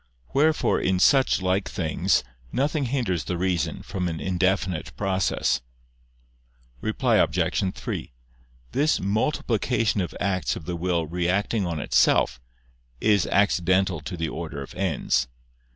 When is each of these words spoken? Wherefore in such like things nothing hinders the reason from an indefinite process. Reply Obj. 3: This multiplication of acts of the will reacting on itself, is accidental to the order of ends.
Wherefore 0.33 0.79
in 0.81 0.97
such 0.97 1.43
like 1.43 1.69
things 1.69 2.23
nothing 2.51 2.85
hinders 2.85 3.25
the 3.25 3.37
reason 3.37 3.83
from 3.83 4.07
an 4.07 4.19
indefinite 4.19 4.97
process. 4.97 5.61
Reply 6.81 7.17
Obj. 7.17 7.73
3: 7.75 8.11
This 8.71 8.99
multiplication 8.99 10.01
of 10.01 10.15
acts 10.19 10.55
of 10.55 10.65
the 10.65 10.75
will 10.75 11.05
reacting 11.05 11.67
on 11.67 11.79
itself, 11.79 12.41
is 12.99 13.27
accidental 13.27 13.99
to 14.01 14.17
the 14.17 14.27
order 14.29 14.63
of 14.63 14.73
ends. 14.73 15.27